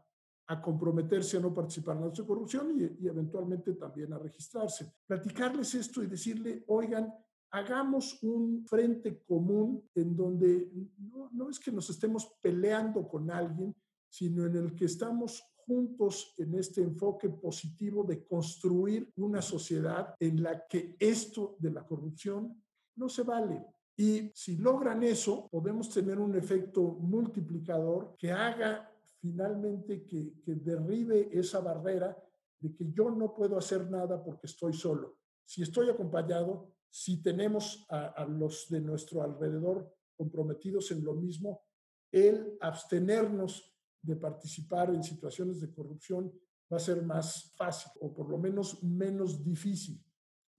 comprometerse 0.63 1.39
a 1.39 1.41
no 1.41 1.55
participar 1.55 1.97
en 1.97 2.05
actos 2.05 2.19
de 2.19 2.27
corrupción 2.27 2.79
y, 2.79 3.07
eventualmente 3.07 3.73
también 3.73 4.13
a 4.13 4.19
registrarse. 4.19 4.93
Platicarles 5.07 5.75
esto 5.75 6.03
y 6.03 6.07
decirle, 6.07 6.65
oigan, 6.69 7.13
hagamos 7.53 8.23
un 8.23 8.67
frente 8.67 9.23
común 9.23 9.89
en 9.95 10.15
donde 10.15 10.71
no, 10.99 11.31
no, 11.33 11.49
es 11.49 11.59
que 11.59 11.73
nos 11.73 11.89
estemos 11.89 12.37
peleando 12.43 13.09
con 13.09 13.31
alguien, 13.31 13.75
sino 14.11 14.45
en 14.45 14.57
el 14.57 14.75
que 14.75 14.85
estamos 14.85 15.43
juntos 15.65 16.35
en 16.39 16.55
este 16.59 16.83
enfoque 16.83 17.31
positivo 17.31 18.05
de 18.05 18.27
construir 18.27 19.11
una 19.17 19.41
sociedad 19.41 20.15
en 20.19 20.43
la 20.43 20.67
que 20.67 20.97
esto 20.99 21.57
de 21.59 21.71
la 21.71 21.87
corrupción 21.87 22.63
no 22.97 23.09
se 23.09 23.23
vale. 23.23 23.65
Y 23.97 24.31
si 24.35 24.57
logran 24.57 25.03
eso, 25.03 25.49
podemos 25.51 25.91
tener 25.91 26.19
un 26.19 26.35
efecto 26.37 26.83
multiplicador 26.83 28.17
que 28.17 28.33
haga 28.33 28.91
finalmente 29.21 30.05
que, 30.05 30.33
derribe 30.45 31.31
esa 31.33 31.61
barrera 31.61 32.17
de 32.59 32.75
que 32.75 32.91
yo 32.93 33.11
no 33.11 33.35
puedo 33.35 33.57
hacer 33.57 33.91
nada 33.91 34.23
porque 34.23 34.47
estoy 34.47 34.73
solo. 34.73 35.19
Si 35.45 35.63
estoy 35.63 35.91
acompañado, 35.91 36.73
si 36.91 37.23
tenemos 37.23 37.87
a, 37.89 38.07
a, 38.07 38.27
los 38.27 38.69
de 38.69 38.81
nuestro 38.81 39.23
alrededor 39.23 39.95
comprometidos 40.17 40.91
en 40.91 41.05
lo 41.05 41.15
mismo, 41.15 41.63
el 42.11 42.57
abstenernos 42.61 43.73
de 44.01 44.17
participar 44.17 44.91
en 44.91 45.03
situaciones 45.03 45.61
de 45.61 45.73
corrupción 45.73 46.33
va 46.71 46.77
a 46.77 46.81
ser 46.81 47.03
más 47.03 47.53
fácil 47.57 47.93
o 48.01 48.13
por 48.13 48.29
lo 48.29 48.39
menos 48.39 48.83
menos 48.83 49.45
difícil. 49.45 50.03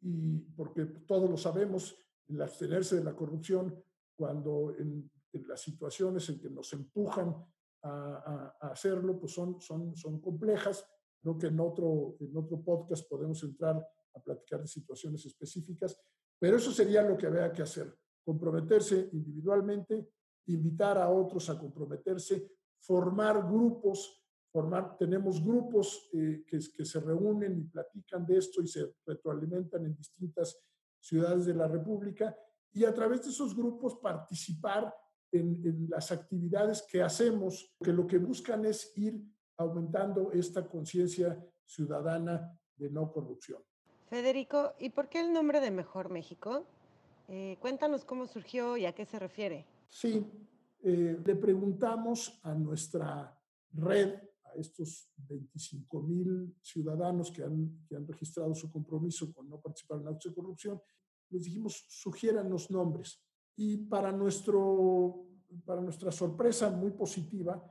Y 0.02 0.38
porque 0.56 0.86
todos 0.86 1.30
lo 1.30 1.38
sabemos, 1.38 1.96
el 2.28 2.42
abstenerse 2.42 2.98
de 2.98 3.04
la 3.04 3.16
corrupción 3.16 3.84
cuando 4.16 4.76
en, 4.78 5.10
las 5.48 5.62
situaciones 5.62 6.30
en 6.30 6.40
que 6.40 6.50
nos 6.50 6.72
empujan 6.74 7.36
a, 7.82 8.56
hacerlo, 8.62 9.20
pues 9.20 9.34
son, 9.34 9.60
son, 9.60 9.96
son 9.96 10.22
complejas, 10.22 10.88
Creo 11.24 11.38
que 11.38 11.48
en 11.48 11.60
otro, 11.62 12.18
en 12.20 12.36
otro 12.36 12.62
podcast 12.62 13.08
podemos 13.08 13.42
entrar 13.44 13.78
a 14.14 14.20
platicar 14.22 14.60
de 14.60 14.68
situaciones 14.68 15.26
específicas, 15.26 15.98
pero 16.38 16.58
eso 16.58 16.70
sería 16.70 17.02
lo 17.02 17.18
que 17.18 17.28
había 17.28 17.50
que 17.54 17.62
hacer, 17.62 17.98
comprometerse 18.26 19.10
individualmente, 19.14 20.10
invitar 20.48 20.98
a 20.98 21.10
otros 21.10 21.50
a 21.50 21.58
comprometerse, 21.58 22.52
formar 22.78 23.48
grupos, 23.48 24.22
formar, 24.52 24.98
tenemos 24.98 25.42
grupos 25.42 26.10
eh, 26.12 26.44
que, 26.46 26.60
que 26.76 26.84
se 26.84 27.00
reúnen 27.00 27.58
y 27.58 27.64
platican 27.64 28.26
de 28.26 28.40
esto 28.40 28.62
y 28.62 28.68
se 28.68 28.94
retroalimentan 29.06 29.86
en 29.86 29.96
distintas 29.96 30.62
ciudades 31.04 31.46
de 31.46 31.54
la 31.54 31.68
República 31.68 32.36
y 32.72 32.86
a 32.86 32.94
través 32.94 33.24
de 33.24 33.30
esos 33.30 33.56
grupos 33.56 33.96
participar 33.96 34.94
en, 35.32 35.62
en, 35.66 35.90
las 35.90 36.12
actividades 36.12 36.82
que 36.90 37.02
hacemos, 37.02 37.76
que 37.84 37.92
lo 37.92 38.08
que 38.08 38.18
buscan 38.18 38.66
es 38.66 38.96
ir 38.96 39.22
aumentando 39.58 40.32
esta 40.32 40.68
conciencia 40.68 41.38
ciudadana 41.66 42.58
de 42.78 42.90
no 42.90 43.12
corrupción. 43.12 43.62
Federico, 44.08 44.74
¿y 44.80 44.90
por 44.90 45.10
qué 45.10 45.20
el 45.20 45.34
nombre 45.34 45.60
de 45.60 45.72
Mejor 45.72 46.10
México? 46.10 46.66
Eh, 47.28 47.58
cuéntanos 47.60 48.06
cómo 48.06 48.26
surgió 48.26 48.78
y 48.78 48.86
a 48.86 48.94
qué 48.94 49.06
se 49.06 49.20
refiere. 49.20 49.66
Sí, 49.90 50.26
eh, 50.84 51.20
le 51.24 51.36
preguntamos 51.36 52.40
a 52.44 52.54
nuestra 52.54 53.38
red, 53.74 54.20
a 54.56 54.60
estos 54.60 55.10
25 55.18 56.02
mil 56.04 56.56
ciudadanos 56.62 57.32
que 57.32 57.44
han, 57.44 57.86
que 57.88 57.96
han 57.96 58.08
registrado 58.08 58.54
su 58.54 58.72
compromiso 58.72 59.34
con 59.34 59.50
no 59.50 59.60
participar 59.60 60.02
en 60.02 60.08
actos 60.08 60.32
de 60.32 60.36
corrupción, 60.36 60.82
les 61.30 61.44
dijimos, 61.44 61.86
sugieran 61.90 62.50
los 62.50 62.70
nombres. 62.70 63.22
Y 63.56 63.78
para, 63.78 64.12
nuestro, 64.12 65.26
para 65.66 65.82
nuestra 65.82 66.12
sorpresa 66.12 66.70
muy 66.70 66.92
positiva, 66.92 67.62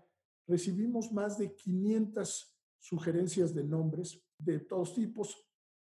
recibimos 0.46 1.12
más 1.12 1.38
de 1.38 1.54
500 1.54 2.58
sugerencias 2.78 3.54
de 3.54 3.64
nombres 3.64 4.20
de 4.38 4.60
todos 4.60 4.94
tipos, 4.94 5.36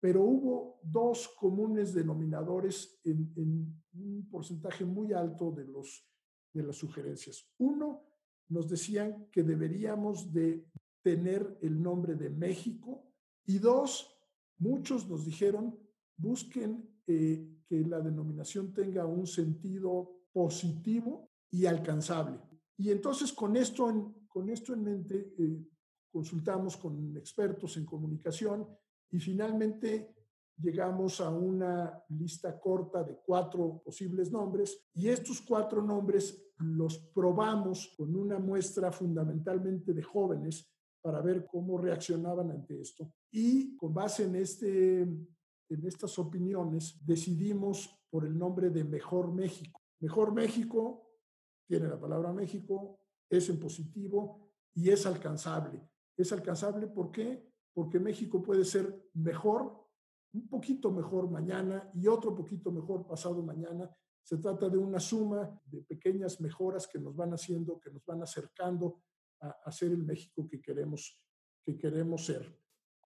pero 0.01 0.23
hubo 0.23 0.81
dos 0.83 1.29
comunes 1.29 1.93
denominadores 1.93 3.01
en, 3.05 3.33
en 3.37 3.83
un 3.95 4.29
porcentaje 4.31 4.85
muy 4.85 5.13
alto 5.13 5.51
de, 5.51 5.65
los, 5.65 6.07
de 6.53 6.63
las 6.63 6.77
sugerencias. 6.77 7.51
Uno, 7.59 8.05
nos 8.49 8.69
decían 8.69 9.29
que 9.31 9.43
deberíamos 9.43 10.33
de 10.33 10.67
tener 11.05 11.59
el 11.61 11.81
nombre 11.83 12.15
de 12.15 12.31
México 12.31 13.05
y 13.45 13.59
dos, 13.59 14.11
muchos 14.57 15.07
nos 15.07 15.27
dijeron, 15.27 15.79
busquen 16.17 16.89
eh, 17.07 17.61
que 17.67 17.85
la 17.85 18.01
denominación 18.01 18.73
tenga 18.73 19.05
un 19.05 19.27
sentido 19.27 20.23
positivo 20.33 21.31
y 21.51 21.67
alcanzable. 21.67 22.41
Y 22.79 22.91
entonces 22.91 23.35
con 23.35 23.55
esto 23.55 23.91
en, 23.91 24.27
con 24.29 24.49
esto 24.49 24.73
en 24.73 24.83
mente 24.83 25.35
eh, 25.39 25.69
consultamos 26.11 26.79
con 26.79 27.15
expertos 27.19 27.77
en 27.77 27.85
comunicación 27.85 28.67
y 29.11 29.21
finalmente 29.21 30.15
llegamos 30.57 31.21
a 31.21 31.29
una 31.29 32.03
lista 32.09 32.59
corta 32.59 33.05
de 33.05 33.19
cuatro 33.27 33.83
posibles 33.85 34.33
nombres 34.33 34.89
y 34.95 35.09
estos 35.09 35.43
cuatro 35.43 35.83
nombres 35.83 36.41
los 36.59 36.97
probamos 36.97 37.93
con 37.95 38.17
una 38.17 38.39
muestra 38.39 38.91
fundamentalmente 38.91 39.93
de 39.93 40.03
jóvenes 40.03 40.74
para 41.05 41.21
ver 41.21 41.45
cómo 41.45 41.77
reaccionaban 41.77 42.51
ante 42.51 42.81
esto. 42.81 43.13
Y 43.31 43.77
con 43.77 43.93
base 43.93 44.25
en, 44.25 44.37
este, 44.37 45.03
en 45.03 45.87
estas 45.87 46.19
opiniones 46.19 46.99
decidimos 47.05 48.03
por 48.09 48.25
el 48.25 48.39
nombre 48.39 48.71
de 48.71 48.85
Mejor 48.85 49.31
México. 49.31 49.83
Mejor 50.01 50.33
México 50.33 51.11
tiene 51.67 51.89
la 51.89 52.01
palabra 52.01 52.33
México, 52.33 53.01
es 53.29 53.51
en 53.51 53.61
positivo 53.61 54.51
y 54.73 54.89
es 54.89 55.05
alcanzable. 55.05 55.87
Es 56.17 56.33
alcanzable 56.33 56.87
¿por 56.87 57.11
qué? 57.11 57.53
Porque 57.75 58.01
México 58.01 58.43
puede 58.43 58.65
ser 58.65 59.11
mejor, 59.13 59.87
un 60.33 60.49
poquito 60.49 60.91
mejor 60.91 61.31
mañana 61.31 61.91
y 61.93 62.07
otro 62.07 62.35
poquito 62.35 62.73
mejor 62.73 63.07
pasado 63.07 63.43
mañana. 63.43 63.95
Se 64.23 64.39
trata 64.39 64.71
de 64.71 64.79
una 64.79 65.01
suma 65.01 65.61
de 65.67 65.83
pequeñas 65.83 66.41
mejoras 66.41 66.87
que 66.87 66.99
nos 66.99 67.15
van 67.15 67.35
haciendo, 67.35 67.79
que 67.79 67.91
nos 67.91 68.03
van 68.07 68.23
acercando 68.23 69.03
a, 69.65 69.73
ser 69.73 69.93
el 69.93 70.05
México 70.05 70.47
que 70.49 70.61
queremos, 70.61 71.21
que 71.65 71.77
queremos 71.77 72.27
ser. 72.27 72.59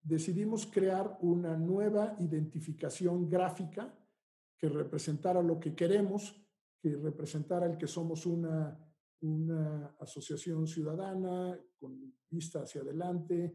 Decidimos 0.02 0.66
crear 0.68 1.18
una 1.22 1.58
nueva 1.58 2.16
identificación 2.20 3.30
gráfica 3.30 3.98
que 4.58 4.70
representara 4.70 5.42
lo 5.42 5.60
que 5.60 5.76
queremos, 5.76 6.36
que 6.80 6.96
representara 6.96 7.66
el 7.66 7.78
que 7.78 7.88
somos 7.88 8.26
una 8.26 8.80
una 9.26 9.96
asociación 10.00 10.68
ciudadana 10.68 11.60
con 11.80 12.14
vista 12.30 12.62
hacia 12.62 12.82
adelante. 12.82 13.54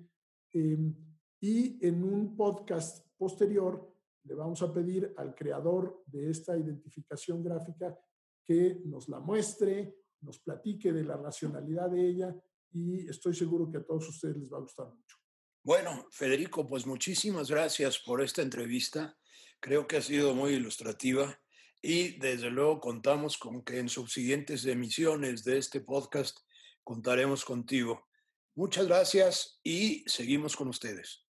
Eh, 0.53 0.93
y 1.41 1.87
en 1.87 2.05
un 2.05 2.37
podcast 2.37 3.07
posterior 3.17 3.89
le 4.25 4.35
vamos 4.35 4.63
a 4.63 4.73
pedir 4.73 5.15
al 5.17 5.35
creador 5.35 6.03
de 6.07 6.31
esta 6.31 6.57
identificación 6.59 7.43
gráfica 7.43 7.99
que 8.45 8.83
nos 8.85 9.09
la 9.09 9.21
muestre, 9.21 9.97
nos 10.21 10.39
platique 10.41 10.93
de 10.93 11.05
la 11.05 11.17
racionalidad 11.17 11.91
de 11.91 12.07
ella 12.07 12.37
y 12.73 13.09
estoy 13.09 13.35
seguro 13.35 13.71
que 13.71 13.79
a 13.79 13.85
todos 13.85 14.09
ustedes 14.09 14.37
les 14.37 14.53
va 14.53 14.59
a 14.59 14.61
gustar 14.61 14.87
mucho. 14.87 15.17
Bueno, 15.63 16.07
Federico, 16.11 16.67
pues 16.67 16.87
muchísimas 16.87 17.51
gracias 17.51 17.99
por 17.99 18.23
esta 18.23 18.43
entrevista. 18.43 19.17
Creo 19.61 19.87
que 19.87 19.99
ha 19.99 20.03
sido 20.03 20.35
muy 20.35 20.53
ilustrativa 20.53 21.39
y 21.83 22.19
desde 22.19 22.51
luego 22.51 22.81
contamos 22.81 23.37
con 23.37 23.63
que 23.63 23.79
en 23.79 23.89
subsiguientes 23.89 24.65
emisiones 24.65 25.45
de 25.45 25.59
este 25.59 25.81
podcast 25.81 26.39
contaremos 26.83 27.45
contigo. 27.45 28.07
Muchas 28.55 28.87
gracias 28.87 29.61
y 29.63 30.03
seguimos 30.07 30.57
con 30.57 30.69
ustedes. 30.69 31.27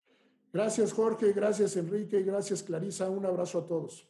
Gracias 0.51 0.93
Jorge, 0.93 1.31
gracias 1.33 1.75
Enrique, 1.75 2.23
gracias 2.23 2.63
Clarisa, 2.63 3.09
un 3.09 3.25
abrazo 3.25 3.59
a 3.59 3.67
todos. 3.67 4.09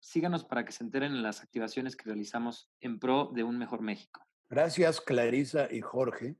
Síganos 0.00 0.44
para 0.44 0.64
que 0.64 0.72
se 0.72 0.82
enteren 0.82 1.12
en 1.12 1.22
las 1.22 1.42
activaciones 1.42 1.94
que 1.94 2.06
realizamos 2.06 2.72
en 2.80 2.98
pro 2.98 3.30
de 3.34 3.44
un 3.44 3.58
mejor 3.58 3.82
México. 3.82 4.28
Gracias 4.50 5.02
Clarisa 5.02 5.68
y 5.70 5.82
Jorge. 5.82 6.34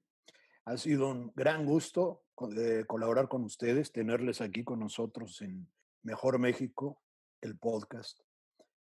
Ha 0.64 0.78
sido 0.78 1.10
un 1.10 1.30
gran 1.36 1.66
gusto 1.66 2.24
de 2.40 2.86
colaborar 2.86 3.28
con 3.28 3.44
ustedes, 3.44 3.92
tenerles 3.92 4.40
aquí 4.40 4.64
con 4.64 4.80
nosotros 4.80 5.42
en 5.42 5.70
Mejor 6.02 6.38
México, 6.38 7.02
el 7.42 7.58
podcast. 7.58 8.20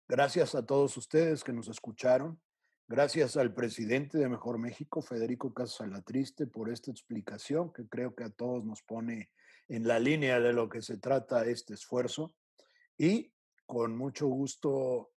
Gracias 0.08 0.54
a 0.54 0.68
todos 0.68 0.96
ustedes 0.98 1.44
que 1.44 1.52
nos 1.52 1.68
escucharon. 1.68 2.40
Gracias 2.88 3.38
al 3.38 3.56
presidente 3.56 4.20
de 4.20 4.30
Mejor 4.30 4.60
México, 4.60 5.02
Federico 5.02 5.52
Casalatriste, 5.52 6.46
por 6.46 6.70
esta 6.70 6.92
explicación 6.92 7.74
que 7.74 7.88
creo 7.88 8.14
que 8.14 8.24
a 8.24 8.30
todos 8.30 8.66
nos 8.66 8.84
pone 8.84 9.32
en 9.68 9.88
la 9.88 9.98
línea 9.98 10.40
de 10.40 10.54
lo 10.54 10.70
que 10.70 10.84
se 10.84 10.98
trata 10.98 11.44
este 11.44 11.74
esfuerzo. 11.74 12.36
Y 13.00 13.34
con 13.66 13.98
mucho 13.98 14.28
gusto 14.28 15.12